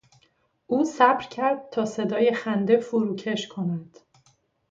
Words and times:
او 0.67 0.85
صبر 0.85 1.23
کرد 1.25 1.69
تا 1.69 1.85
صدای 1.85 2.33
خنده 2.33 2.77
فروکش 2.79 3.47
کند. 3.47 3.97